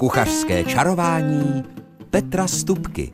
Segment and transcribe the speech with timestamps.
[0.00, 1.64] Kuchařské čarování
[2.10, 3.10] Petra Stupky.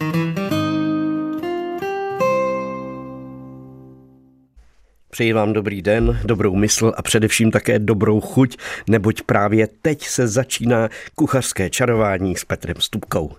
[5.10, 8.56] Přeji vám dobrý den, dobrou mysl a především také dobrou chuť,
[8.88, 13.32] neboť právě teď se začíná kuchařské čarování s Petrem Stupkou.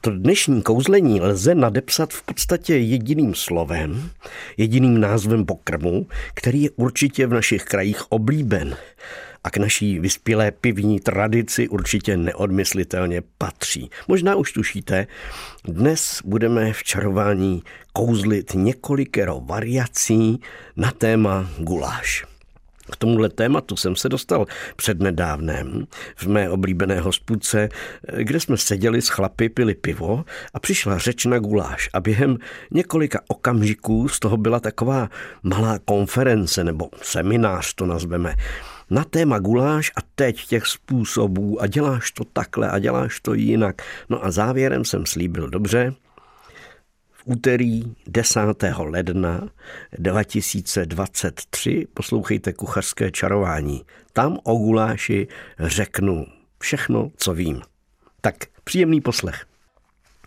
[0.00, 4.10] To dnešní kouzlení lze nadepsat v podstatě jediným slovem,
[4.56, 8.76] jediným názvem pokrmu, který je určitě v našich krajích oblíben
[9.46, 13.90] a k naší vyspělé pivní tradici určitě neodmyslitelně patří.
[14.08, 15.06] Možná už tušíte,
[15.64, 20.40] dnes budeme v čarování kouzlit několikero variací
[20.76, 22.24] na téma guláš.
[22.92, 24.46] K tomuhle tématu jsem se dostal
[24.76, 25.86] přednedávnem
[26.16, 27.68] v mé oblíbené hospodce,
[28.18, 30.24] kde jsme seděli s chlapy, pili pivo
[30.54, 32.38] a přišla řeč na guláš a během
[32.70, 35.10] několika okamžiků z toho byla taková
[35.42, 38.34] malá konference nebo seminář to nazveme
[38.90, 43.82] na téma guláš a teď těch způsobů a děláš to takhle a děláš to jinak.
[44.08, 45.94] No a závěrem jsem slíbil dobře,
[47.12, 48.40] v úterý 10.
[48.78, 49.48] ledna
[49.98, 53.84] 2023 poslouchejte kuchařské čarování.
[54.12, 56.26] Tam o guláši řeknu
[56.58, 57.62] všechno, co vím.
[58.20, 59.46] Tak příjemný poslech.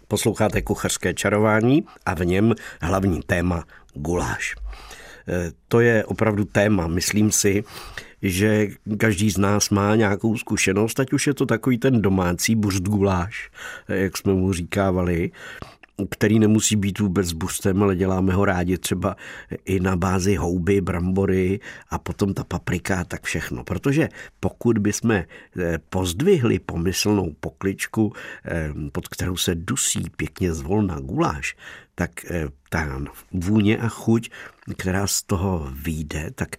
[0.07, 4.55] Posloucháte kuchařské čarování a v něm hlavní téma guláš.
[5.29, 7.63] E, to je opravdu téma, myslím si,
[8.21, 12.83] že každý z nás má nějakou zkušenost, ať už je to takový ten domácí burst
[12.83, 13.51] guláš,
[13.87, 15.31] jak jsme mu říkávali,
[16.09, 19.15] který nemusí být vůbec burstem, ale děláme ho rádi třeba
[19.65, 23.63] i na bázi houby, brambory a potom ta paprika, tak všechno.
[23.63, 25.25] Protože pokud bychom eh,
[25.89, 28.13] pozdvihli pomyslnou pokličku,
[28.45, 31.55] eh, pod kterou se dusí pěkně zvolna guláš,
[31.99, 34.29] tak eh, ta vůně a chuť,
[34.77, 36.49] která z toho vyjde, tak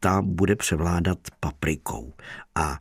[0.00, 2.12] ta bude převládat paprikou.
[2.54, 2.78] A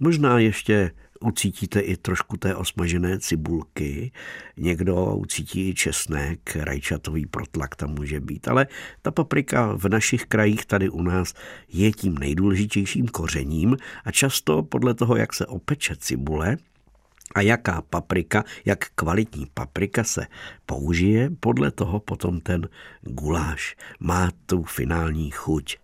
[0.00, 4.12] možná ještě ucítíte i trošku té osmažené cibulky,
[4.56, 8.66] někdo ucítí i česnek, rajčatový protlak tam může být, ale
[9.02, 11.34] ta paprika v našich krajích tady u nás
[11.68, 16.56] je tím nejdůležitějším kořením a často podle toho, jak se opeče cibule,
[17.34, 20.26] a jaká paprika, jak kvalitní paprika se
[20.66, 22.68] použije, podle toho potom ten
[23.02, 25.76] guláš má tu finální chuť.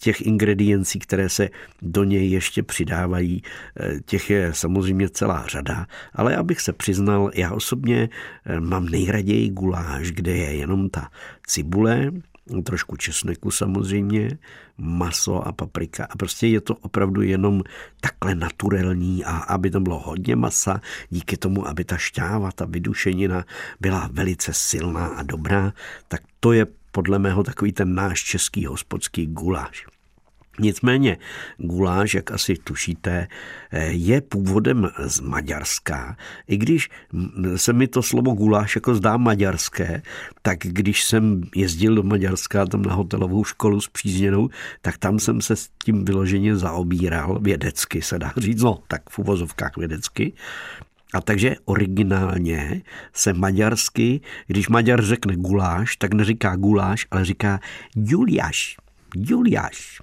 [0.00, 1.48] Těch ingrediencí, které se
[1.82, 3.42] do něj ještě přidávají,
[3.80, 8.08] eh, těch je samozřejmě celá řada, ale abych se přiznal, já osobně
[8.46, 11.10] eh, mám nejraději guláš, kde je jenom ta
[11.46, 12.10] cibule,
[12.64, 14.38] trošku česneku samozřejmě,
[14.78, 16.06] maso a paprika.
[16.10, 17.62] A prostě je to opravdu jenom
[18.00, 23.44] takhle naturální a aby tam bylo hodně masa, díky tomu, aby ta šťáva, ta vydušenina
[23.80, 25.72] byla velice silná a dobrá,
[26.08, 29.86] tak to je podle mého takový ten náš český hospodský guláš.
[30.60, 31.16] Nicméně
[31.58, 33.28] guláš, jak asi tušíte,
[33.88, 36.16] je původem z Maďarska.
[36.48, 36.90] I když
[37.56, 40.02] se mi to slovo guláš jako zdá maďarské,
[40.42, 44.48] tak když jsem jezdil do Maďarska tam na hotelovou školu s přízněnou,
[44.82, 49.18] tak tam jsem se s tím vyloženě zaobíral, vědecky se dá říct, no tak v
[49.18, 50.32] uvozovkách vědecky.
[51.14, 52.82] A takže originálně
[53.12, 57.60] se maďarsky, když Maďar řekne guláš, tak neříká guláš, ale říká
[57.96, 58.76] Juliáš.
[59.16, 60.00] Juliáš.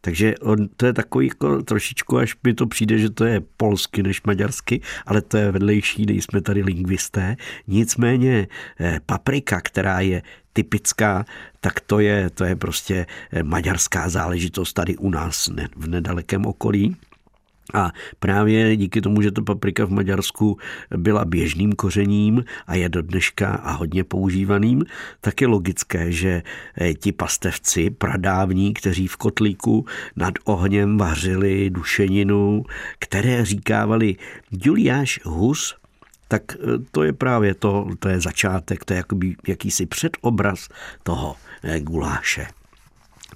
[0.00, 4.02] Takže on, to je takový jako trošičku, až mi to přijde, že to je polsky
[4.02, 7.36] než maďarsky, ale to je vedlejší, nejsme tady lingvisté.
[7.66, 8.48] Nicméně
[8.80, 10.22] eh, paprika, která je
[10.52, 11.24] typická,
[11.60, 16.96] tak to je, to je prostě eh, maďarská záležitost tady u nás v nedalekém okolí.
[17.74, 20.58] A právě díky tomu, že to paprika v Maďarsku
[20.96, 24.84] byla běžným kořením a je do dneška a hodně používaným,
[25.20, 26.42] tak je logické, že
[26.80, 29.86] eh, ti pastevci pradávní, kteří v kotlíku
[30.16, 32.64] nad ohněm vařili dušeninu,
[32.98, 34.16] které říkávali
[34.50, 35.76] Juliáš Hus,
[36.28, 40.68] tak eh, to je právě to, to je začátek, to je jakoby jakýsi předobraz
[41.02, 42.46] toho eh, guláše.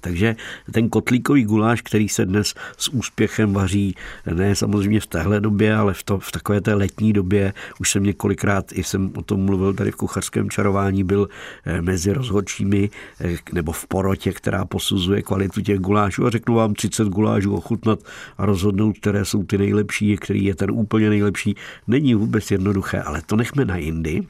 [0.03, 0.35] Takže
[0.71, 3.95] ten kotlíkový guláš, který se dnes s úspěchem vaří,
[4.33, 8.03] ne samozřejmě v téhle době, ale v, to, v takové té letní době, už jsem
[8.03, 11.29] několikrát, i jsem o tom mluvil tady v kuchařském čarování, byl
[11.65, 12.89] eh, mezi rozhodčími
[13.21, 17.99] eh, nebo v porotě, která posuzuje kvalitu těch gulášů a řeknu vám 30 gulášů ochutnat
[18.37, 21.55] a rozhodnout, které jsou ty nejlepší, který je ten úplně nejlepší.
[21.87, 24.21] Není vůbec jednoduché, ale to nechme na jindy.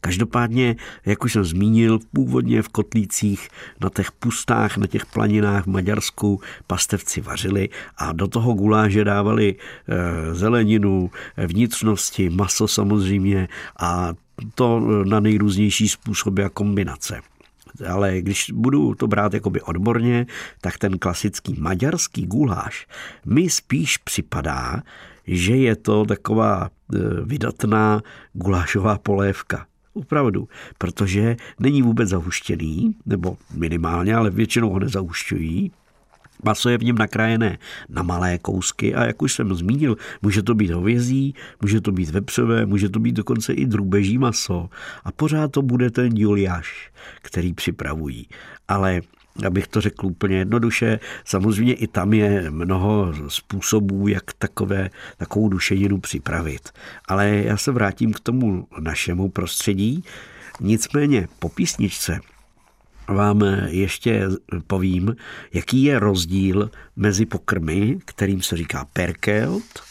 [0.00, 0.76] Každopádně,
[1.06, 3.48] jak už jsem zmínil, původně v kotlících
[3.80, 9.54] na těch pustách, na těch planinách v Maďarsku pastevci vařili a do toho guláže dávali
[9.56, 13.48] eh, zeleninu, vnitřnosti, maso samozřejmě
[13.78, 14.14] a
[14.54, 17.20] to na nejrůznější způsoby a kombinace
[17.88, 20.26] ale když budu to brát jakoby odborně,
[20.60, 22.86] tak ten klasický maďarský guláš
[23.26, 24.82] mi spíš připadá
[25.26, 28.02] že je to taková e, vydatná
[28.32, 29.66] gulášová polévka.
[29.94, 30.48] Opravdu,
[30.78, 35.72] protože není vůbec zahuštěný, nebo minimálně, ale většinou ho nezahušťují.
[36.44, 37.58] Maso je v něm nakrájené
[37.88, 42.10] na malé kousky a jak už jsem zmínil, může to být hovězí, může to být
[42.10, 44.68] vepřové, může to být dokonce i drůbeží maso
[45.04, 46.90] a pořád to bude ten juliáš,
[47.22, 48.28] který připravují.
[48.68, 49.00] Ale
[49.46, 56.00] abych to řekl úplně jednoduše, samozřejmě i tam je mnoho způsobů, jak takové, takovou dušeninu
[56.00, 56.72] připravit.
[57.08, 60.04] Ale já se vrátím k tomu našemu prostředí.
[60.60, 62.20] Nicméně po písničce
[63.08, 64.28] vám ještě
[64.66, 65.16] povím,
[65.52, 69.82] jaký je rozdíl mezi pokrmy, kterým se říká perkelt,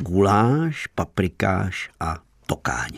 [0.00, 2.90] guláš, paprikáš a tokáň.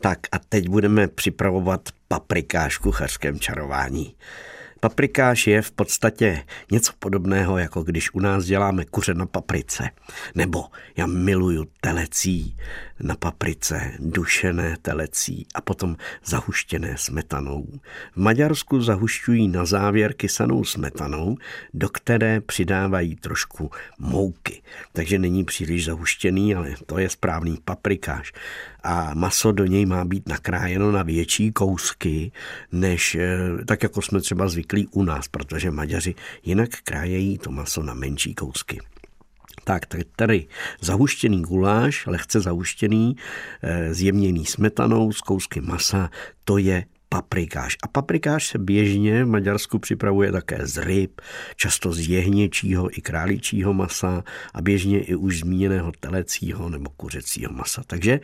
[0.00, 4.14] Tak a teď budeme připravovat paprikáš v kuchařském čarování.
[4.80, 9.90] Paprikáš je v podstatě něco podobného, jako když u nás děláme kuře na paprice.
[10.34, 10.64] Nebo
[10.96, 12.56] já miluju telecí
[13.00, 17.66] na paprice, dušené telecí a potom zahuštěné smetanou.
[18.12, 21.36] V Maďarsku zahušťují na závěr kysanou smetanou,
[21.74, 24.62] do které přidávají trošku mouky.
[24.92, 28.32] Takže není příliš zahuštěný, ale to je správný paprikáš.
[28.82, 32.32] A maso do něj má být nakrájeno na větší kousky,
[32.72, 36.14] než eh, tak jako jsme třeba zvyklí u nás, protože Maďaři
[36.44, 38.80] jinak krájejí to maso na menší kousky.
[39.68, 39.86] Tak
[40.16, 40.46] tady
[40.80, 43.16] zahuštěný guláš, lehce zahuštěný,
[43.62, 46.10] eh, zjemněný smetanou s kousky masa,
[46.44, 47.76] to je paprikáš.
[47.82, 51.20] A paprikáš se běžně v Maďarsku připravuje také z ryb,
[51.56, 54.24] často z jehněčího i králičího masa
[54.54, 57.82] a běžně i už zmíněného telecího nebo kuřecího masa.
[57.86, 58.20] Takže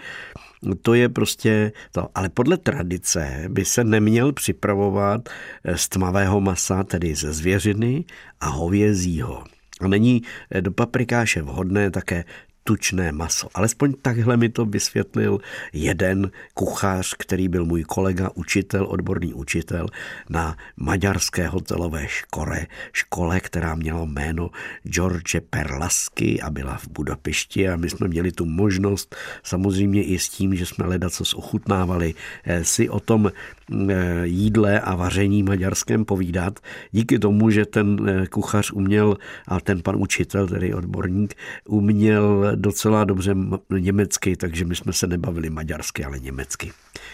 [0.83, 2.09] to je prostě to.
[2.15, 5.29] Ale podle tradice by se neměl připravovat
[5.77, 8.05] z tmavého masa, tedy ze zvěřiny
[8.41, 9.45] a hovězího.
[9.81, 10.23] A není
[10.61, 12.25] do paprikáše vhodné také
[12.65, 13.49] tučné maso.
[13.55, 15.39] Alespoň takhle mi to vysvětlil
[15.73, 19.87] jeden kuchař, který byl můj kolega, učitel, odborný učitel
[20.29, 24.51] na maďarské hotelové škole, škole, která měla jméno
[24.83, 30.29] George Perlasky a byla v Budapešti a my jsme měli tu možnost samozřejmě i s
[30.29, 32.15] tím, že jsme leda co ochutnávali,
[32.45, 36.61] eh, si o tom eh, jídle a vaření maďarském povídat.
[36.93, 39.17] Díky tomu, že ten eh, kuchař uměl,
[39.49, 41.35] a ten pan učitel, tedy odborník,
[41.69, 43.35] uměl docela dobře
[43.79, 46.73] německy, takže my jsme se nebavili maďarsky, ale německy.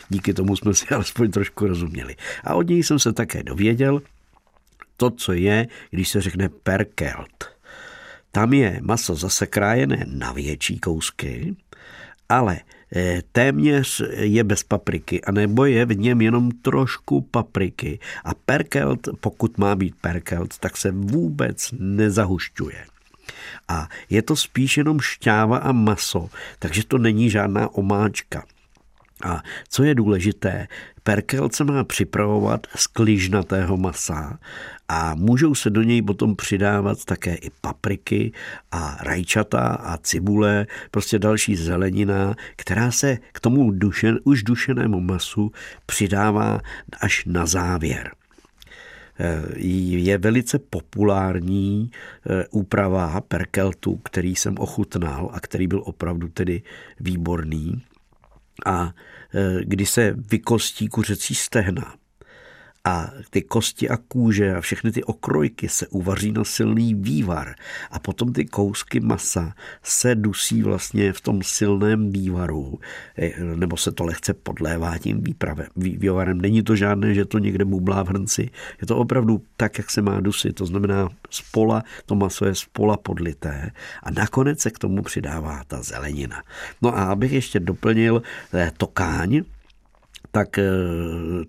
[0.09, 2.17] Díky tomu jsme si alespoň trošku rozuměli.
[2.45, 4.03] A od něj jsem se také dověděl
[4.97, 7.45] to, co je, když se řekne perkelt.
[8.33, 11.57] Tam je maso zase krájené na větší kousky,
[12.29, 12.61] ale
[12.97, 17.99] eh, téměř je bez papriky, anebo je v něm jenom trošku papriky.
[18.25, 22.85] A perkelt, pokud má být perkelt, tak se vůbec nezahušťuje.
[23.69, 26.29] A je to spíš jenom šťáva a maso,
[26.59, 28.45] takže to není žádná omáčka.
[29.25, 30.69] A co je důležité,
[31.03, 34.39] perkel se má připravovat z kližnatého masa
[34.89, 38.33] a můžou se do něj potom přidávat také i papriky
[38.73, 45.53] a rajčata a cibule, prostě další zelenina, která se k tomu dušen, už dušenému masu
[45.87, 46.61] přidává
[47.01, 48.11] až na závěr.
[49.23, 56.63] Eh, je velice populární eh, úprava perkeltu, který jsem ochutnal a který byl opravdu tedy
[57.01, 57.83] výborný.
[58.67, 58.95] A
[59.35, 61.95] eh, kdy se vykostí kuřecí stehna,
[62.85, 67.55] a ty kosti a kůže a všechny ty okrojky se uvaří na silný vývar
[67.91, 72.79] a potom ty kousky masa se dusí vlastně v tom silném vývaru,
[73.19, 76.41] eh, nebo se to lehce podlévá tím výpravem, vývarem.
[76.41, 78.51] Není to žádné, že to někde bublá v hrnci.
[78.81, 80.53] Je to opravdu tak, jak se má dusit.
[80.53, 83.71] To znamená spola, to maso je spola podlité
[84.03, 86.43] a nakonec se k tomu přidává ta zelenina.
[86.83, 88.23] No a abych ještě doplnil
[88.55, 89.43] eh, tokáň,
[90.31, 90.65] tak eh,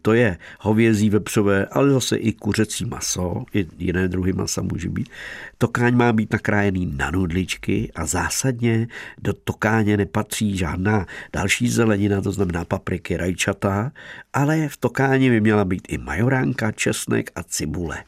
[0.02, 5.10] to je hovězí, vepřové, ale zase i kuřecí maso, i jiné druhy masa může být.
[5.58, 8.88] Tokáň má být nakrájený na nudličky a zásadně
[9.22, 13.92] do tokáně nepatří žádná další zelenina, to znamená papriky, rajčata,
[14.34, 18.04] ale v tokáni by měla být i majoránka, česnek a cibule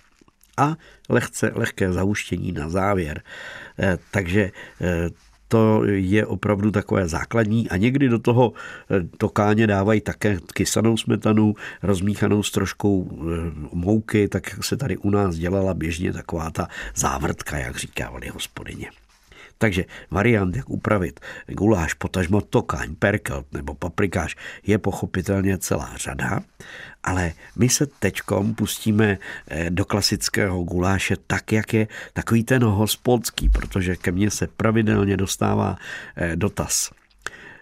[0.58, 0.77] a
[1.10, 3.22] lehce, lehké zauštění na závěr.
[3.80, 4.51] Eh, takže
[4.82, 5.10] eh,
[5.53, 8.53] to je opravdu takové základní a někdy do toho
[8.89, 14.98] eh, tokáně dávají také kysanou smetanu, rozmíchanou s troškou eh, mouky, tak jak se tady
[14.98, 19.02] u nás dělala běžně taková ta závrtka, jak říkávali hospodyně.
[19.57, 26.39] Takže variant, jak upravit guláš, potažmo tokáň, perkelt nebo paprikáš je pochopitelně celá řada,
[27.03, 29.17] ale my se teďkom pustíme
[29.48, 35.17] eh, do klasického guláše tak, jak je takový ten hospodský, protože ke mně se pravidelně
[35.17, 35.77] dostává
[36.15, 36.91] eh, dotaz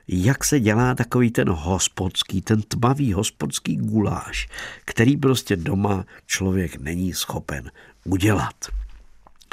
[0.07, 4.47] jak se dělá takový ten hospodský, ten tmavý hospodský guláš,
[4.85, 7.71] který prostě doma člověk není schopen
[8.03, 8.55] udělat.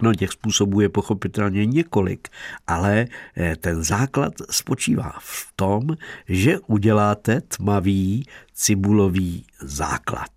[0.02, 2.28] No těch způsobů je pochopitelně několik,
[2.66, 5.96] ale eh, ten základ spočívá v tom,
[6.28, 8.24] že uděláte tmavý
[8.54, 10.30] cibulový základ.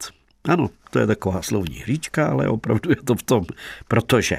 [0.43, 3.45] Ano, to je taková slovní hříčka, ale opravdu je to v tom,
[3.87, 4.37] protože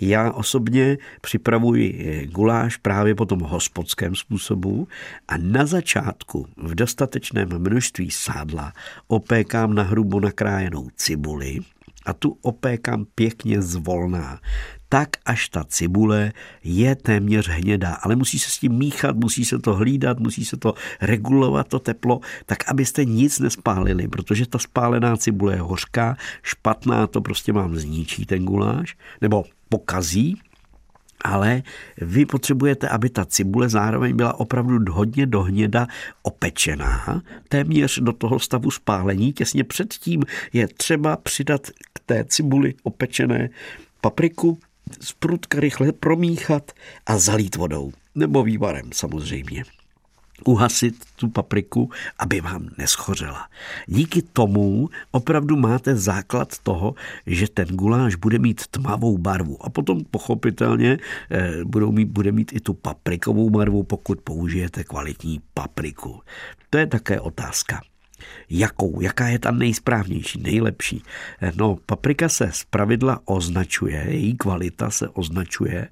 [0.00, 4.88] já osobně připravuji eh, guláš právě po tom hospodském způsobu
[5.28, 8.72] a na začátku v dostatečném množství sádla
[9.08, 11.60] opékám na hrubo nakrájenou cibuli
[12.06, 14.40] a tu opékám pěkně zvolná
[14.88, 16.32] tak až ta cibule
[16.64, 20.56] je téměř hnědá, ale musí se s tím míchat, musí se to hlídat, musí se
[20.56, 27.06] to regulovat, to teplo, tak abyste nic nespálili, protože ta spálená cibule je hořká, špatná,
[27.06, 30.40] to prostě vám zničí ten guláš, nebo pokazí,
[31.24, 31.62] ale
[32.00, 35.86] vy potřebujete, aby ta cibule zároveň byla opravdu hodně dohněda
[36.22, 39.32] opečená, téměř do toho stavu spálení.
[39.32, 40.22] Těsně předtím
[40.52, 41.70] je třeba přidat
[42.06, 43.48] té cibuli opečené
[44.00, 44.58] papriku,
[45.00, 46.72] sprutka rychle promíchat
[47.06, 47.92] a zalít vodou.
[48.14, 49.64] Nebo vývarem samozřejmě
[50.44, 53.48] uhasit tu papriku, aby vám neschořela.
[53.86, 56.94] Díky tomu opravdu máte základ toho,
[57.26, 60.98] že ten guláš bude mít tmavou barvu a potom pochopitelně
[61.30, 66.20] eh, budou mít, bude mít i tu paprikovou barvu, pokud použijete kvalitní papriku.
[66.70, 67.80] To je také otázka.
[68.50, 69.00] Jakou?
[69.00, 71.02] Jaká je ta nejsprávnější, nejlepší?
[71.40, 75.88] Eh, no, paprika se z pravidla označuje, její kvalita se označuje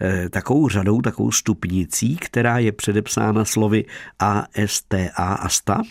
[0.00, 3.84] eh, takovou řadou, takovou stupnicí, která je předepsána slovy
[4.18, 5.82] ASTA, ASTA,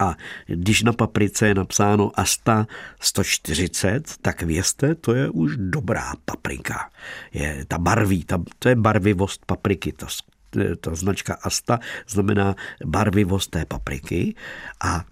[0.00, 0.14] a
[0.46, 2.66] když na paprice je napsáno ASTA
[3.00, 6.90] 140, tak vězte, to je už dobrá paprika.
[7.32, 10.06] Je ta barví, ta, to je barvivost papriky, ta
[10.80, 14.34] ta značka Asta znamená barvivost té papriky
[14.80, 15.04] a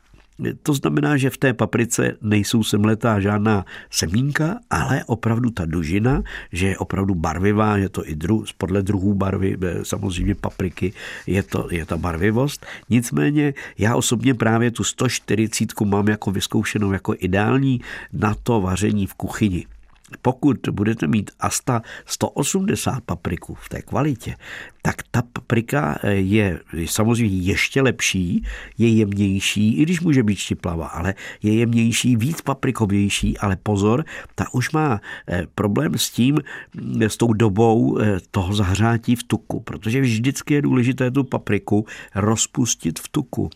[0.63, 6.23] to znamená, že v té paprice nejsou semletá žádná semínka, ale opravdu ta dužina,
[6.53, 10.93] že je opravdu barvivá, je to i dru, podle druhů barvy, eh, samozřejmě papriky,
[11.27, 12.67] je, to, je ta barvivost.
[12.91, 17.81] Nicméně já osobně právě tu 140 mám jako vyzkoušenou jako ideální
[18.13, 19.67] na to vaření v kuchyni.
[20.23, 24.37] Pokud budete mít asta 180 papriku v té kvalitě,
[24.83, 28.45] tak ta paprika eh, je samozřejmě ještě lepší,
[28.79, 34.05] je jemnější, i když může být štiplavá, ale je jemnější, víc paprikovější, ale pozor,
[34.35, 36.39] ta už má eh, problém s tím,
[36.75, 41.87] mm, s tou dobou eh, toho zahřátí v tuku, protože vždycky je důležité tu papriku
[42.15, 43.51] rozpustit v tuku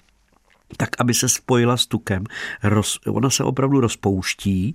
[0.77, 2.25] tak aby se spojila s tukem.
[2.63, 4.75] Roz, ona se opravdu rozpouští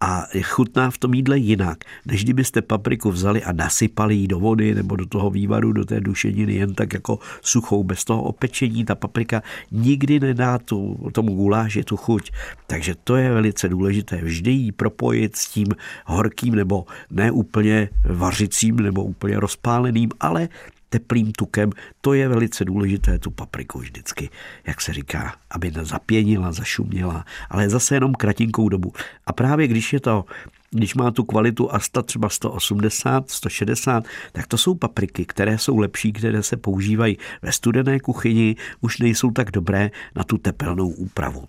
[0.00, 4.74] a chutná v tom jídle jinak, než kdybyste papriku vzali a nasypali ji do vody
[4.74, 8.84] nebo do toho vývaru, do té dušeniny jen tak jako suchou, bez toho opečení.
[8.84, 12.30] Ta paprika nikdy nedá tu, tomu guláši tu chuť.
[12.66, 14.16] Takže to je velice důležité.
[14.16, 15.66] Vždy ji propojit s tím
[16.06, 20.48] horkým nebo ne úplně vařicím nebo úplně rozpáleným, ale
[20.94, 21.70] teplým tukem.
[22.00, 24.30] To je velice důležité, tu papriku vždycky,
[24.66, 28.92] jak se říká, aby zapěnila, zašuměla, ale zase jenom kratinkou dobu.
[29.26, 30.24] A právě když je to
[30.70, 36.12] když má tu kvalitu Asta třeba 180, 160, tak to jsou papriky, které jsou lepší,
[36.12, 41.44] které se používají ve studené kuchyni, už nejsou tak dobré na tu tepelnou úpravu.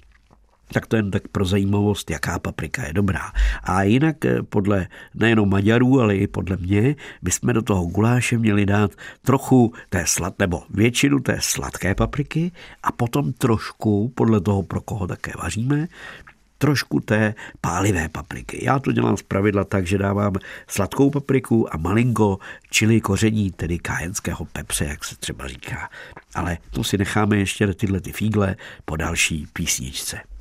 [0.74, 3.31] Tak to jen tak pro zajímavost, jaká paprika je dobrá.
[3.63, 8.65] A jinak eh, podle nejenom Maďarů, ale i podle mě, bychom do toho guláše měli
[8.65, 8.91] dát
[9.22, 12.51] trochu té slad, nebo většinu té sladké papriky
[12.84, 15.88] a potom trošku, podle toho, pro koho také vaříme,
[16.57, 18.65] trošku té pálivé papriky.
[18.65, 20.34] Já to dělám z pravidla tak, že dávám
[20.67, 25.89] sladkou papriku a malinko čili koření, tedy kájenského pepře, jak se třeba říká.
[26.36, 28.55] Ale to si necháme ještě tyhle ty fígle
[28.86, 30.35] po další písničce.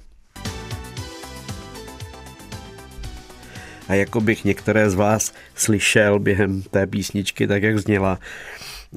[3.89, 8.19] A jako bych některé z vás slyšel během té písničky, tak jak zněla,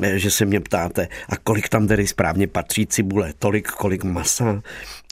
[0.02, 4.62] eh, že se mě ptáte, a kolik tam tedy správně patří cibule, tolik, kolik masa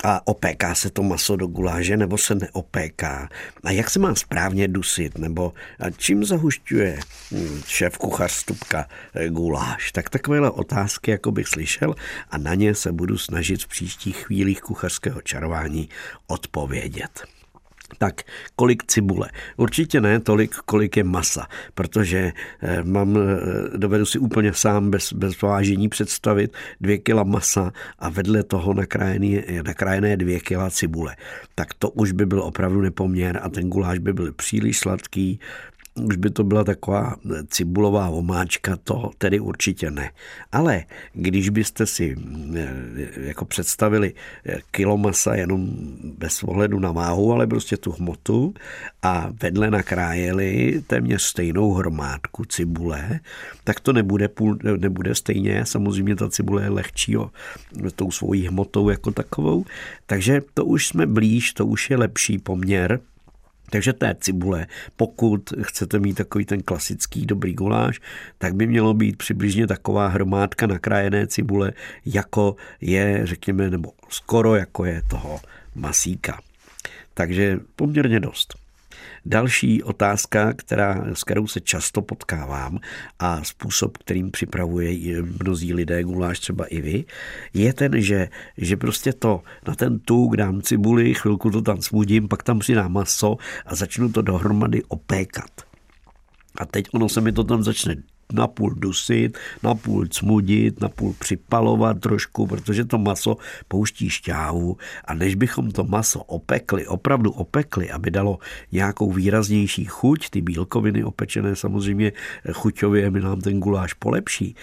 [0.03, 3.29] a opéká se to maso do guláže nebo se neopéká
[3.63, 6.99] a jak se má správně dusit nebo a čím zahušťuje
[7.31, 9.91] hm, šéf kuchař stupka eh, guláš.
[9.91, 11.95] Tak takovéhle otázky jako bych slyšel
[12.29, 15.89] a na ně se budu snažit v příštích chvílích kuchařského čarování
[16.27, 17.34] odpovědět.
[17.97, 18.21] Tak
[18.55, 19.29] kolik cibule?
[19.57, 25.13] Určitě ne tolik, kolik je masa, protože eh, mám, eh, dovedu si úplně sám bez,
[25.13, 31.15] bez vážení představit dvě kila masa a vedle toho nakrájený, nakrájené dvě kila cibule.
[31.55, 35.39] Tak to už by byl opravdu nepoměr a ten guláš by byl příliš sladký,
[36.03, 37.15] už by to byla taková
[37.47, 40.11] cibulová omáčka, to tedy určitě ne.
[40.51, 40.83] Ale
[41.13, 42.15] když byste si
[42.55, 42.67] eh,
[43.15, 44.13] jako představili
[44.45, 45.69] eh, kilo masa jenom
[46.03, 48.53] bez ohledu na váhu, ale prostě tu hmotu
[49.01, 53.19] a vedle nakrájeli téměř stejnou hromádku cibule,
[53.63, 55.65] tak to nebude, půl, nebude stejně.
[55.65, 57.31] Samozřejmě ta cibule je lehčí o,
[57.95, 59.65] tou svojí hmotou jako takovou.
[60.05, 62.99] Takže to už jsme blíž, to už je lepší poměr
[63.69, 68.01] takže té cibule, pokud chcete mít takový ten klasický dobrý guláš,
[68.37, 71.73] tak by mělo být přibližně taková hromádka nakrájené cibule,
[72.05, 75.39] jako je, řekněme, nebo skoro jako je toho
[75.75, 76.39] masíka.
[77.13, 78.64] Takže poměrně dost.
[79.25, 82.79] Další otázka, která, s kterou se často potkávám
[83.19, 87.05] a způsob, kterým připravuje mnozí lidé, guláš třeba i vy,
[87.53, 92.27] je ten, že, že prostě to na ten tuk dám cibuli, chvilku to tam smudím,
[92.27, 95.51] pak tam přidám maso a začnu to dohromady opékat.
[96.57, 97.95] A teď ono se mi to tam začne
[98.33, 104.77] napůl dusit, napůl cmudit, napůl připalovat trošku, protože to maso pouští šťávu.
[105.05, 108.39] A než bychom to maso opekli, opravdu opekli, aby dalo
[108.71, 112.11] nějakou výraznější chuť, ty bílkoviny opečené samozřejmě
[112.51, 114.55] chuťově mi nám ten guláš polepší,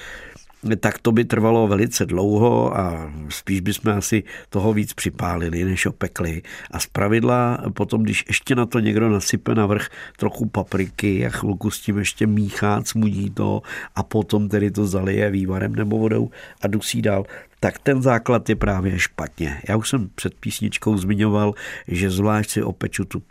[0.81, 6.43] tak to by trvalo velice dlouho a spíš bychom asi toho víc připálili, než opekli.
[6.71, 11.71] A z pravidla potom, když ještě na to někdo nasype navrch trochu papriky a chvilku
[11.71, 13.63] s tím ještě míchá, smudí to
[13.95, 16.31] a potom tedy to zalije vývarem nebo vodou
[16.63, 17.25] a dusí dál,
[17.61, 19.61] tak ten základ je právě špatně.
[19.69, 21.55] Já už jsem před písničkou zmiňoval,
[21.89, 23.23] že zvlášť si opeču tu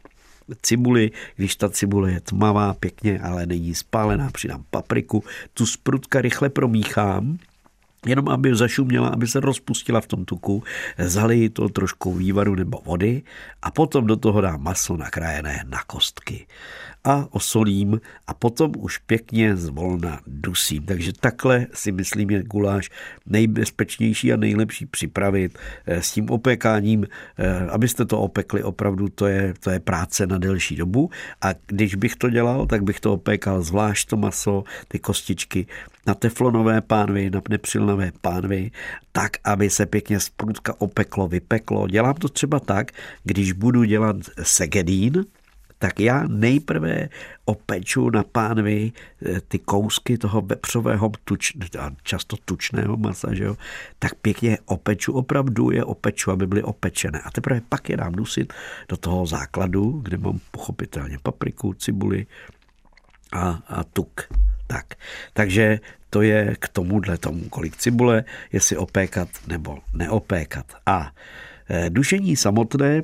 [0.62, 6.50] cibuli, když ta cibule je tmavá, pěkně, ale není spálená, přidám papriku, tu sprutka rychle
[6.50, 7.38] promíchám,
[8.06, 10.64] jenom aby zašuměla, aby se rozpustila v tom tuku,
[10.98, 13.22] zaliji to trošku vývaru nebo vody
[13.62, 16.48] a potom do toho dám maso nakrájené na kostky
[17.04, 20.86] a osolím a potom už pěkně zvolna dusím.
[20.86, 22.90] Takže takhle si myslím je guláš
[23.26, 29.54] nejbezpečnější a nejlepší připravit eh, s tím opékáním, eh, abyste to opekli opravdu, to je,
[29.60, 31.10] to je práce na delší dobu
[31.42, 35.68] a když bych to dělal, tak bych to opékal zvlášť to maso, ty kostičky
[36.08, 38.72] na teflonové pánvy, na nepřilnavé pánvy,
[39.12, 40.32] tak, aby se pěkně z
[40.78, 41.88] opeklo, vypeklo.
[41.88, 42.92] Dělám to třeba tak,
[43.24, 45.26] když budu dělat segedín,
[45.82, 47.10] tak já nejprve
[47.46, 48.92] opeču na pánvi
[49.26, 51.54] eh, ty kousky toho vepřového, tuč,
[52.04, 53.58] často tučného masa, že jo,
[54.00, 57.22] tak pěkně opeču, opravdu je opeču, aby byly opečené.
[57.22, 58.54] A teprve pak je dám dusit
[58.90, 62.26] do toho základu, kde mám pochopitelně papriku, cibuli
[63.34, 64.30] a, a tuk.
[64.68, 64.86] Tak.
[65.34, 70.66] Takže to je k tomuhle tomu, kolik cibule, jestli opékat nebo neopékat.
[70.86, 71.12] A
[71.70, 73.02] eh, dušení samotné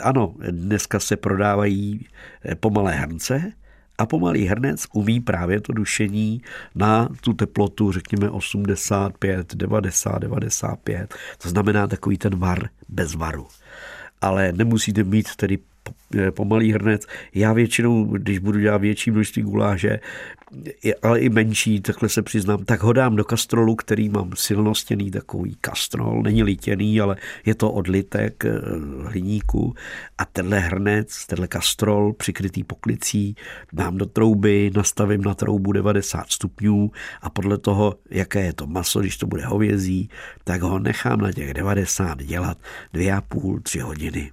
[0.00, 2.06] ano, dneska se prodávají
[2.44, 3.52] eh, pomalé hrnce
[3.98, 6.42] a pomalý hrnec umí právě to dušení
[6.74, 11.14] na tu teplotu, řekněme 85, 90, 95.
[11.42, 13.46] To znamená takový ten var bez varu.
[14.20, 15.58] Ale nemusíte mít tedy
[16.30, 17.06] pomalý hrnec.
[17.34, 20.00] Já většinou, když budu dělat větší množství guláže,
[21.02, 25.56] ale i menší, takhle se přiznám, tak ho dám do kastrolu, který mám silnostěný takový
[25.60, 28.50] kastrol, není litěný, ale je to odlitek eh,
[29.04, 29.74] hliníku
[30.18, 33.36] a tenhle hrnec, tenhle kastrol přikrytý poklicí
[33.72, 36.90] dám do trouby, nastavím na troubu 90 stupňů
[37.22, 40.08] a podle toho, jaké je to maso, když to bude hovězí,
[40.44, 42.58] tak ho nechám na těch 90 dělat
[42.92, 44.30] dvě a půl, tři hodiny.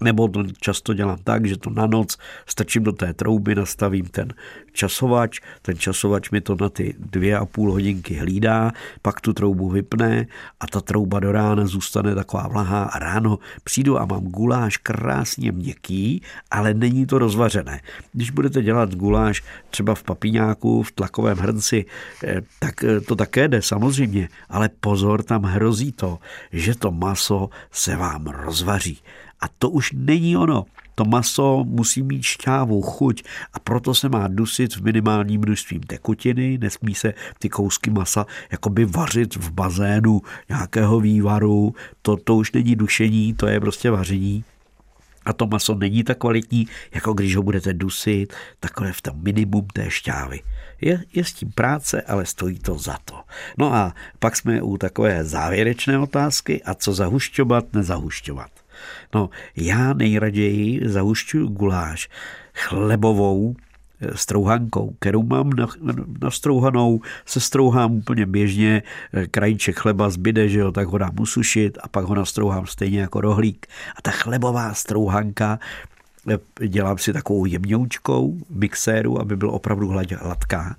[0.00, 4.32] Nebo to často dělám tak, že to na noc strčím do té trouby, nastavím ten
[4.72, 9.68] časovač, ten časovač mi to na ty dvě a půl hodinky hlídá, pak tu troubu
[9.68, 10.26] vypne
[10.60, 15.52] a ta trouba do rána zůstane taková vlahá a ráno přijdu a mám guláš krásně
[15.52, 17.80] měkký, ale není to rozvařené.
[18.12, 21.84] Když budete dělat guláš třeba v papiňáku, v tlakovém hrnci,
[22.24, 26.18] eh, tak eh, to také jde samozřejmě, ale pozor, tam hrozí to,
[26.52, 28.98] že to maso se vám rozvaří.
[29.40, 30.64] A to už není ono.
[30.94, 33.22] To maso musí mít šťávu, chuť
[33.52, 38.84] a proto se má dusit v minimálním množství tekutiny, nesmí se ty kousky masa jakoby
[38.84, 44.44] vařit v bazénu nějakého vývaru, to, to už není dušení, to je prostě vaření.
[45.24, 49.66] A to maso není tak kvalitní, jako když ho budete dusit, takové v tom minimum
[49.72, 50.40] té šťávy.
[50.80, 53.14] Je, je s tím práce, ale stojí to za to.
[53.58, 58.59] No a pak jsme u takové závěrečné otázky, a co zahušťovat, nezahušťovat.
[59.14, 62.08] No, já nejraději zahušťuju guláš
[62.54, 63.56] chlebovou
[64.14, 65.50] strouhankou, kterou mám
[66.22, 68.82] nastrouhanou, se strouhám úplně běžně,
[69.30, 73.20] krajíček chleba zbyde, že jo, tak ho dám usušit a pak ho nastrouhám stejně jako
[73.20, 73.66] rohlík.
[73.96, 75.99] A ta chlebová strouhanka, eh,
[76.66, 79.88] dělám si takovou jemňoučkou mixéru, aby byl opravdu
[80.20, 80.76] hladká.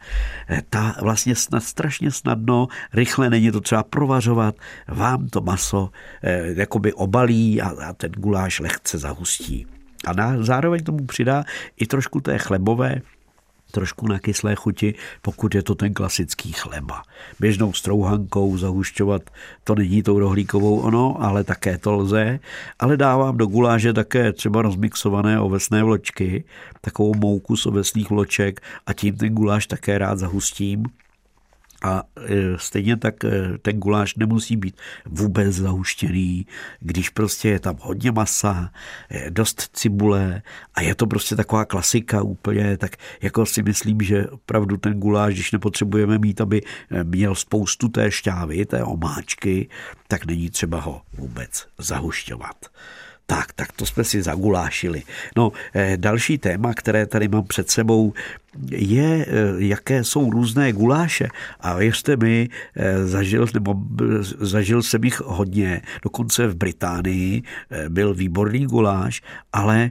[0.50, 4.56] Eh, ta vlastně snad, strašně snadno, rychle není to třeba provařovat,
[4.88, 5.90] vám to maso
[6.24, 9.68] eh, jakoby obalí a, a ten guláš lehce zahustí.
[10.06, 11.44] A na, zároveň tomu přidá
[11.78, 13.02] i trošku té chlebové,
[13.72, 17.02] trošku na kyslé chuti, pokud je to ten klasický chleba.
[17.40, 19.22] Běžnou strouhankou zahušťovat,
[19.64, 22.40] to není tou rohlíkovou ono, ale také to lze.
[22.80, 26.44] Ale dávám do guláže také třeba rozmixované ovesné vločky,
[26.82, 30.86] takovou mouku z ovesných vloček a tím ten guláš také rád zahustím.
[31.82, 36.46] A e, stejně tak e, ten guláš nemusí být vůbec zahuštěný,
[36.80, 38.72] když prostě je tam hodně masa,
[39.30, 40.42] dost cibule
[40.74, 45.34] a je to prostě taková klasika úplně, tak jako si myslím, že opravdu ten guláš,
[45.34, 49.70] když nepotřebujeme mít, aby e, měl spoustu té šťávy, té omáčky,
[50.08, 52.56] tak není třeba ho vůbec zahušťovat.
[53.32, 55.04] Tak, tak to jsme si zagulášili.
[55.38, 58.14] No, eh, další téma, které tady mám před sebou,
[58.72, 61.28] je, eh, jaké jsou různé guláše.
[61.60, 63.76] A věřte mi, eh, zažil, nebo
[64.40, 65.82] zažil jsem jich hodně.
[66.04, 67.44] Dokonce v Británii
[67.90, 69.22] byl výborný guláš,
[69.54, 69.90] ale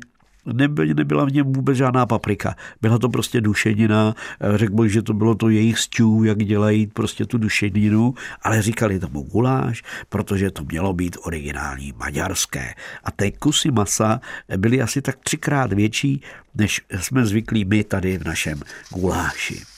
[0.53, 2.55] Neby, nebyla v něm vůbec žádná paprika.
[2.83, 4.15] Byla to prostě dušenina.
[4.55, 8.99] Řekl bych, že to bylo to jejich stew, jak dělají prostě tu dušeninu, ale říkali
[8.99, 12.75] tomu guláš, protože to mělo být originální maďarské.
[13.05, 14.21] A ty kusy masa
[14.57, 16.23] byly asi tak třikrát větší,
[16.55, 18.63] než jsme zvyklí my tady v našem
[18.95, 19.70] guláši.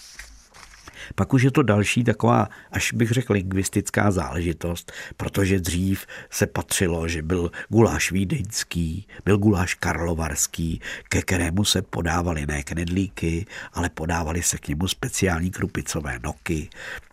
[1.14, 7.08] Pak už je to další taková, až bych řekl, lingvistická záležitost, protože dřív se patřilo,
[7.08, 14.42] že byl guláš vídeňský, byl guláš karlovarský, ke kterému se podávaly ne knedlíky, ale podávaly
[14.42, 16.68] se k němu speciální krupicové noky.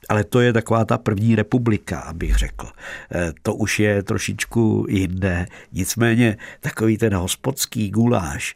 [0.09, 2.67] Ale to je taková ta první republika, abych řekl.
[3.15, 5.45] E, to už je trošičku jinde.
[5.71, 8.55] Nicméně takový ten hospodský guláš,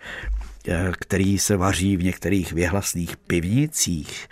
[0.67, 4.27] e, který se vaří v některých věhlasných pivnicích,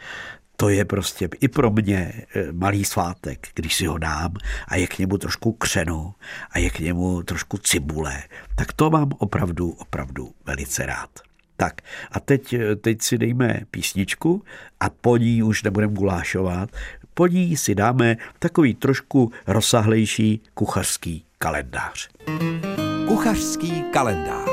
[0.61, 4.33] to je prostě i pro mě eh, malý svátek, když si ho dám
[4.67, 6.13] a je k němu trošku křenu
[6.51, 8.23] a je k němu trošku cibule,
[8.55, 11.09] tak to mám opravdu, opravdu velice rád.
[11.57, 14.43] Tak a teď, eh, teď si dejme písničku
[14.79, 16.69] a po ní už nebudeme gulášovat,
[17.13, 22.09] po ní si dáme takový trošku rozsahlejší kuchařský kalendář.
[23.07, 24.50] Kuchařský kalendář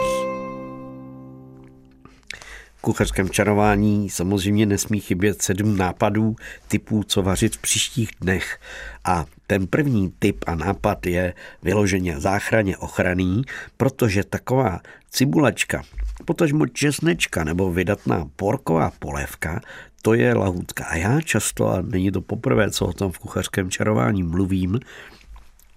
[2.81, 6.37] kuchařském čarování samozřejmě nesmí chybět sedm nápadů
[6.69, 8.61] typů, co vařit v příštích dnech.
[9.05, 13.43] A ten první typ a nápad je vyloženě záchraně ochranný,
[13.77, 15.83] protože taková cibulačka,
[16.25, 19.61] potažmo česnečka nebo vydatná porková polévka,
[20.03, 20.85] to je lahůdka.
[20.85, 24.81] A já často, a není to poprvé, co o tom v kuchařském čarování mluvím,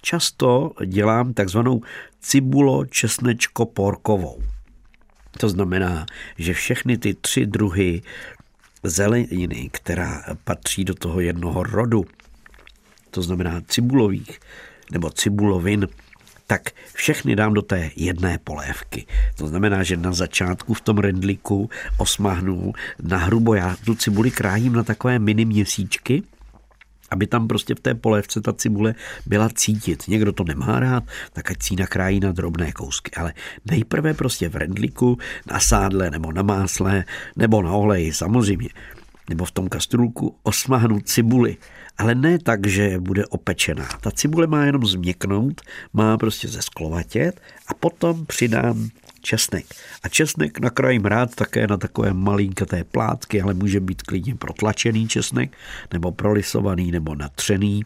[0.01, 1.81] často dělám takzvanou
[2.23, 4.41] cibulo-česnečko-porkovou.
[5.37, 6.05] To znamená,
[6.37, 8.01] že všechny ty tři druhy
[8.83, 12.05] zeleniny, která patří do toho jednoho rodu,
[13.09, 14.39] to znamená cibulových
[14.91, 15.87] nebo cibulovin,
[16.47, 19.05] tak všechny dám do té jedné polévky.
[19.35, 24.73] To znamená, že na začátku v tom rendliku osmahnu na hrubo, já tu cibuli krájím
[24.73, 26.23] na takové mini měsíčky,
[27.11, 28.95] aby tam prostě v té polévce ta cibule
[29.25, 30.07] byla cítit.
[30.07, 33.11] Někdo to nemá rád, tak ať si nakrájí na drobné kousky.
[33.11, 33.33] Ale
[33.65, 35.17] nejprve prostě v rendliku,
[35.51, 37.03] na sádle nebo na másle
[37.35, 38.69] nebo na oleji samozřejmě
[39.29, 41.57] nebo v tom kastrulku osmahnu cibuli.
[41.97, 43.87] Ale ne tak, že bude opečená.
[44.01, 45.61] Ta cibule má jenom změknout,
[45.93, 48.89] má prostě zesklovatět a potom přidám
[49.21, 49.65] česnek.
[50.03, 55.57] A česnek nakrájím rád také na takové malinkaté plátky, ale může být klidně protlačený česnek,
[55.93, 57.85] nebo prolisovaný, nebo natřený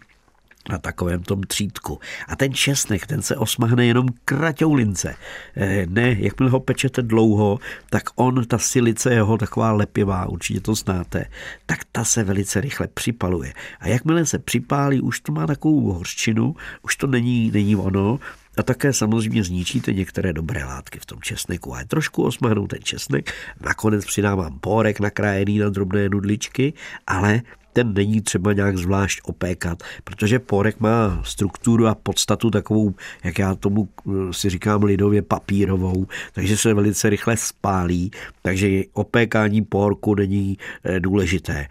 [0.69, 1.99] na takovém tom třítku.
[2.27, 5.15] A ten česnek, ten se osmahne jenom kratoulince.
[5.55, 10.75] Eh, ne, jakmile ho pečete dlouho, tak on, ta silice jeho taková lepivá, určitě to
[10.75, 11.25] znáte,
[11.65, 13.53] tak ta se velice rychle připaluje.
[13.79, 18.19] A jakmile se připálí, už to má takovou hořčinu, už to není, není ono,
[18.57, 21.75] a také samozřejmě zničíte některé dobré látky v tom česneku.
[21.75, 26.73] A je trošku osmahnou ten česnek, nakonec přidávám pórek nakrájený na drobné nudličky,
[27.07, 27.41] ale
[27.75, 33.55] ten není třeba nějak zvlášť opékat, protože porek má strukturu a podstatu takovou, jak já
[33.55, 40.57] tomu eh, si říkám lidově, papírovou, takže se velice rychle spálí, takže opékání porku není
[40.83, 41.67] eh, důležité.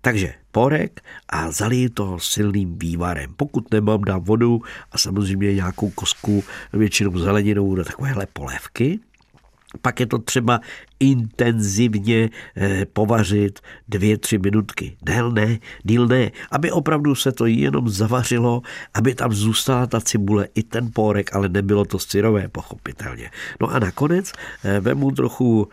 [0.00, 3.28] Takže porek a zaliju to silným vývarem.
[3.36, 9.00] Pokud nemám, dám vodu a samozřejmě nějakou kosku, většinou zeleninou do takovéhle polévky
[9.82, 10.60] pak je to třeba
[11.00, 14.96] intenzivně eh, povařit dvě, tři minutky.
[15.02, 18.62] Dél ne, díl ne, aby opravdu se to jenom zavařilo,
[18.94, 23.30] aby tam zůstala ta cibule i ten pórek, ale nebylo to syrové, pochopitelně.
[23.60, 24.32] No a nakonec
[24.64, 25.68] eh, vemu trochu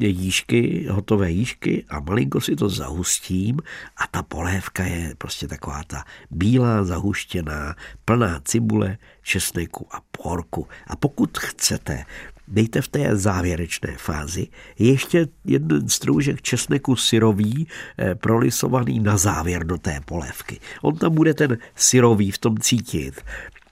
[0.00, 3.60] jížky, hotové jížky a malinko si to zahustím
[3.96, 10.68] a ta polévka je prostě taková ta bílá, zahuštěná, plná cibule, česneku a porku.
[10.86, 12.04] A pokud chcete,
[12.52, 14.46] dejte v té závěrečné fázi
[14.78, 17.66] ještě jeden stroužek česneku syrový,
[17.98, 20.60] eh, prolisovaný na závěr do té polévky.
[20.82, 23.22] On tam bude ten syrový v tom cítit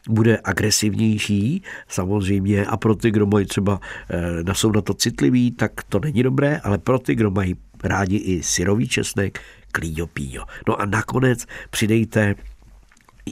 [0.08, 3.80] bude agresivnější, samozřejmě, a pro ty, kdo mají třeba,
[4.48, 8.16] eh, jsou na to citliví, tak to není dobré, ale pro ty, kdo mají rádi
[8.16, 9.40] i syrový česnek,
[9.72, 10.44] klíďo píjo.
[10.68, 12.34] No a nakonec přidejte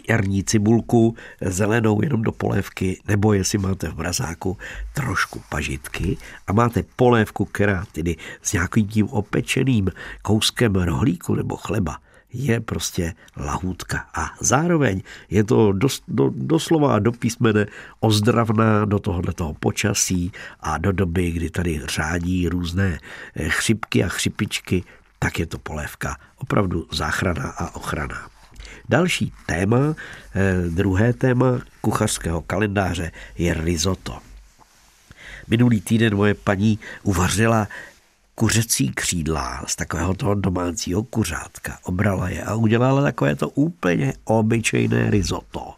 [0.09, 4.57] jarní cibulku zelenou jenom do polévky, nebo jestli máte v mrazáku
[4.94, 9.88] trošku pažitky a máte polévku, která tedy s nějakým tím opečeným
[10.22, 11.98] kouskem rohlíku nebo chleba
[12.33, 14.07] je prostě lahůdka.
[14.14, 17.66] A zároveň je to dos, do, doslova do písmene
[18.01, 22.98] ozdravná do tohoto počasí a do doby, kdy tady řádí různé
[23.35, 24.85] eh, chřipky a chřipičky,
[25.18, 28.38] tak je to polévka opravdu záchrana a ochrana.
[28.88, 29.94] Další téma,
[30.35, 34.18] eh, druhé téma kuchařského kalendáře je risotto.
[35.48, 37.68] Minulý týden moje paní uvařila
[38.35, 41.79] kuřecí křídla z takového toho domácího kuřátka.
[41.83, 45.74] Obrala je a udělala takové to úplně obyčejné risotto,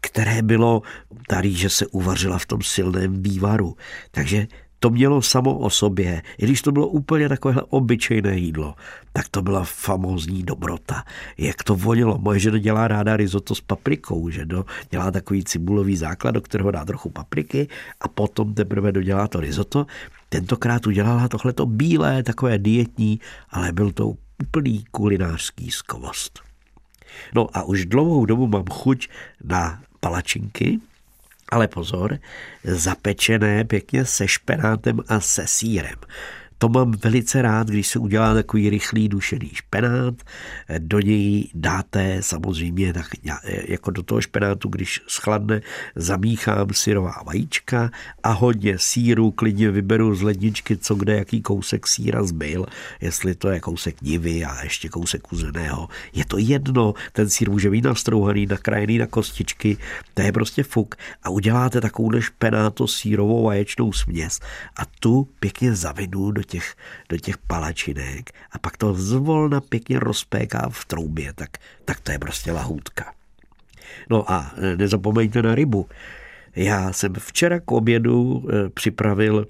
[0.00, 0.82] které bylo,
[1.26, 3.76] ta rýže se uvařila v tom silném vývaru.
[4.10, 4.46] Takže
[4.80, 8.74] to mělo samo o sobě, i když to bylo úplně takovéhle obyčejné jídlo,
[9.12, 11.04] tak to byla famózní dobrota.
[11.38, 12.18] Jak to vonilo.
[12.18, 16.70] Moje žena dělá ráda risotto s paprikou, že do, dělá takový cibulový základ, do kterého
[16.70, 17.68] dá trochu papriky
[18.00, 19.86] a potom teprve dodělá to risotto.
[20.28, 26.40] Tentokrát udělala tohleto bílé, takové dietní, ale byl to úplný kulinářský skvost.
[27.34, 29.08] No a už dlouhou dobu mám chuť
[29.44, 30.80] na palačinky,
[31.48, 32.18] ale pozor,
[32.64, 35.98] zapečené pěkně se špenátem a se sírem.
[36.58, 40.14] To mám velice rád, když se udělá takový rychlý dušený špenát.
[40.78, 43.06] Do něj dáte samozřejmě tak
[43.68, 45.60] jako do toho špenátu, když schladne,
[45.96, 47.90] zamíchám syrová vajíčka
[48.22, 52.66] a hodně síru, klidně vyberu z ledničky, co kde jaký kousek síra zbyl,
[53.00, 55.88] jestli to je kousek divy a ještě kousek uzeného.
[56.12, 59.76] Je to jedno, ten sír může být nastrouhaný, nakrájený na kostičky,
[60.14, 64.40] to je prostě fuk a uděláte takovou špenáto sírovou vaječnou směs
[64.76, 66.76] a tu pěkně zavinu do těch,
[67.08, 71.50] do těch palačinek a pak to zvolna pěkně rozpéká v troubě, tak,
[71.84, 73.12] tak to je prostě lahůdka.
[74.10, 75.88] No a e, nezapomeňte na rybu.
[76.56, 79.46] Já jsem včera k obědu e, připravil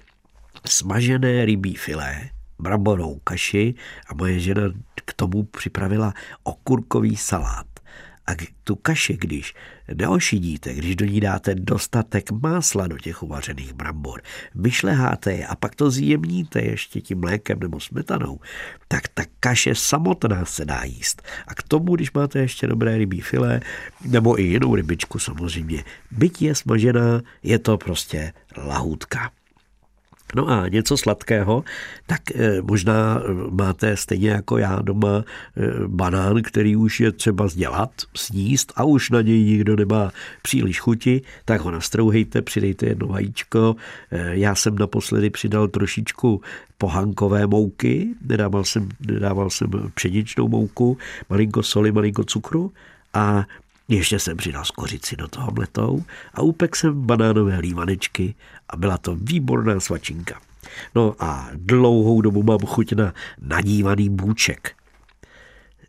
[0.65, 3.75] smažené rybí filé, bramborovou kaši
[4.07, 4.61] a moje žena
[5.05, 7.68] k tomu připravila okurkový salát.
[8.29, 9.55] A tu kaši, když
[9.93, 14.21] neošidíte, když do ní dáte dostatek másla do těch uvařených brambor,
[14.55, 18.39] vyšleháte je a pak to zjemníte ještě tím mlékem nebo smetanou,
[18.87, 21.21] tak ta kaše samotná se dá jíst.
[21.47, 23.61] A k tomu, když máte ještě dobré rybí filé,
[24.05, 29.31] nebo i jinou rybičku samozřejmě, byť je smažená, je to prostě lahůdka.
[30.35, 31.63] No a něco sladkého,
[32.07, 35.23] tak eh, možná eh, máte stejně jako já doma
[35.57, 40.11] eh, banán, který už je třeba zdělat, sníst a už na něj nikdo nemá
[40.41, 43.75] příliš chuti, tak ho nastrouhejte, přidejte jedno vajíčko.
[44.31, 46.41] Já jsem naposledy přidal trošičku
[46.77, 50.97] pohankové mouky, nedával jsem, nedával jsem pšeničnou mouku,
[51.29, 52.71] malinko soli, malinko cukru
[53.13, 53.45] a
[53.89, 58.35] ještě jsem přidal skořici do toho mletou a upek jsem banánové lívanečky
[58.69, 60.41] a byla to výborná svačinka.
[60.95, 64.75] No a dlouhou dobu mám chuť na nadívaný bůček.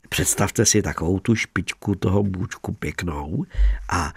[0.09, 3.45] Představte si takovou tu špičku toho bůčku pěknou
[3.89, 4.13] a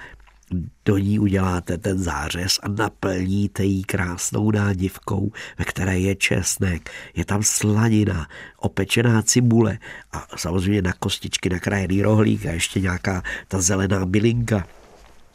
[0.86, 7.26] do ní uděláte ten zářez a naplníte ji krásnou nádivkou, ve které je česnek, je
[7.26, 8.28] tam slanina,
[8.58, 9.78] opečená cibule
[10.12, 14.68] a samozřejmě na kostičky nakrájený rohlík a ještě nějaká ta zelená bylinka.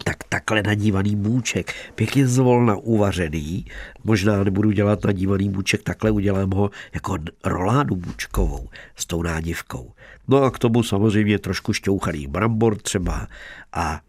[0.04, 3.66] Tak takhle nadívaný bůček, pěkně zvolna uvařený,
[4.04, 9.92] možná nebudu dělat nadívaný bůček, takhle udělám ho jako roládu bůčkovou s tou nádivkou.
[10.28, 13.28] No a k tomu samozřejmě trošku šťouchaný brambor třeba
[13.72, 14.00] a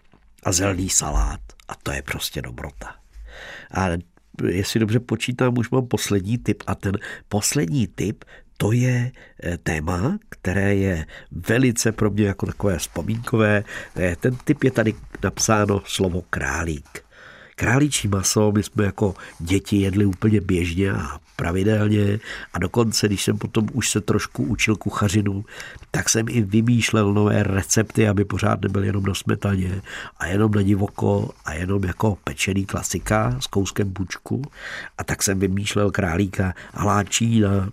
[0.44, 1.40] a zelený salát.
[1.68, 2.96] A to je prostě dobrota.
[3.74, 3.88] A
[4.48, 6.98] jestli dobře počítám, už mám poslední tip a ten
[7.30, 8.24] poslední tip,
[8.58, 9.12] to je
[9.44, 13.64] eh, téma, které je velice pro mě jako takové vzpomínkové.
[14.20, 17.09] Ten typ je tady napsáno slovo králík.
[17.60, 22.20] Králičí maso my jsme jako děti jedli úplně běžně a pravidelně
[22.54, 25.46] a dokonce, když jsem potom už se trošku učil kuchařinu,
[25.92, 29.82] tak jsem i vymýšlel nové recepty, aby pořád nebyl jenom na smetaně
[30.18, 34.42] a jenom na divoko a jenom jako pečený klasika s kouskem bučku.
[34.98, 37.70] A tak jsem vymýšlel králíka haláčí na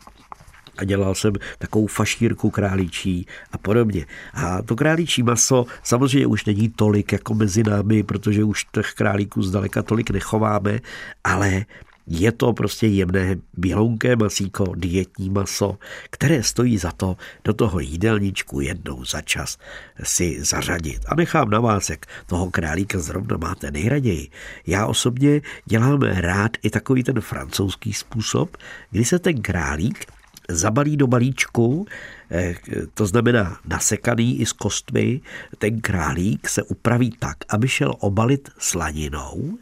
[0.78, 4.06] a dělal jsem takovou fašírku králičí a podobně.
[4.34, 9.42] A to králičí maso samozřejmě už není tolik jako mezi námi, protože už těch králíků
[9.42, 10.80] zdaleka tolik nechováme,
[11.24, 11.64] ale
[12.06, 15.78] je to prostě jemné bělounké masíko, dietní maso,
[16.10, 19.58] které stojí za to do toho jídelníčku jednou za čas
[20.02, 21.02] si zařadit.
[21.08, 24.28] A nechám na vás, jak toho králíka zrovna máte nejraději.
[24.66, 28.56] Já osobně dělám rád i takový ten francouzský způsob,
[28.90, 30.06] kdy se ten králík
[30.48, 31.86] zabalí do balíčku,
[32.30, 32.54] eh,
[32.94, 35.20] to znamená nasekaný i s kostmi,
[35.58, 39.58] ten králík se upraví tak, aby šel obalit slaninou,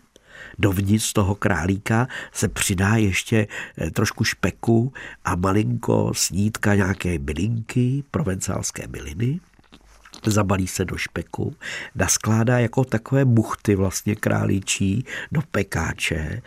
[0.58, 3.46] dovnitř toho králíka se přidá ještě
[3.78, 4.92] eh, trošku špeku
[5.24, 9.40] a malinko snídka nějaké bylinky, provencálské byliny,
[10.26, 11.56] zabalí se do špeku,
[11.94, 16.42] naskládá jako takové buchty vlastně králíčí do pekáče,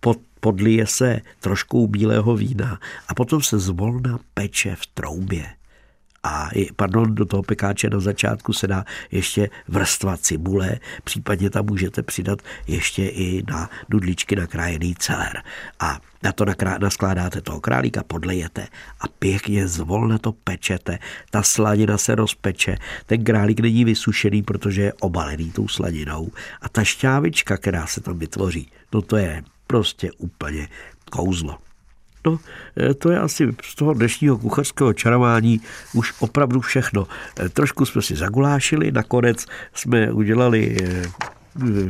[0.00, 5.46] pod podlije se trošku bílého vína a potom se zvolna peče v troubě.
[6.22, 12.02] A pardon, do toho pekáče na začátku se dá ještě vrstva cibule, případně tam můžete
[12.02, 15.42] přidat ještě i na dudličky nakrájený celer.
[15.80, 16.44] A na to
[16.80, 18.66] naskládáte toho králíka, podlejete
[19.00, 20.98] a pěkně zvolna to pečete.
[21.30, 22.76] Ta slanina se rozpeče,
[23.06, 26.30] ten králík není vysušený, protože je obalený tou slaninou.
[26.62, 30.68] A ta šťávička, která se tam vytvoří, no to je prostě úplně
[31.10, 31.58] kouzlo.
[32.26, 32.38] No,
[32.90, 35.60] e, to je asi z toho dnešního kuchařského čarování
[35.94, 37.06] už opravdu všechno.
[37.40, 41.02] E, trošku jsme si zagulášili, nakonec jsme udělali e,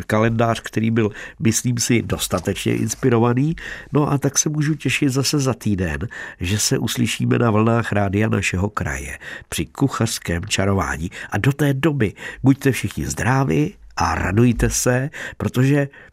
[0.07, 3.57] kalendář, který byl, myslím si, dostatečně inspirovaný.
[3.93, 6.09] No a tak se můžu těšit zase za týden,
[6.41, 11.11] že se uslyšíme na vlnách rádia našeho kraje při kuchařském čarování.
[11.31, 12.13] A do té doby
[12.43, 16.10] buďte všichni zdraví a radujte se, protože Eh,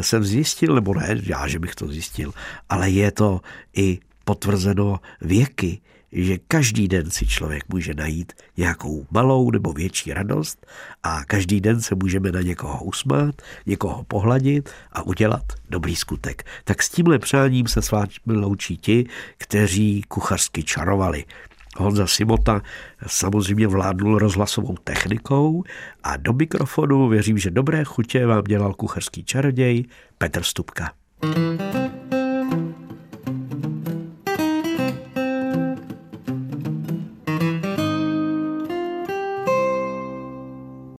[0.00, 2.32] jsem zjistil, nebo ne, já, že bych to zjistil,
[2.68, 3.40] ale je to
[3.76, 5.80] i potvrzeno věky,
[6.14, 10.66] že každý den si člověk může najít nějakou malou nebo větší radost
[11.02, 16.46] a každý den se můžeme na někoho usmát, někoho pohladit a udělat dobrý skutek.
[16.64, 19.06] Tak s tímhle přáním se s vámi loučí ti,
[19.38, 21.24] kteří kuchařsky čarovali.
[21.76, 22.62] Honza Simota
[23.06, 25.64] samozřejmě vládnul rozhlasovou technikou
[26.02, 29.84] a do mikrofonu věřím, že dobré chutě vám dělal kuchařský čaroděj
[30.18, 30.90] Petr Stupka.
[31.24, 31.83] you